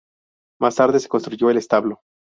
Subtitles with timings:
[0.59, 2.01] Más tarde se construyó el establo.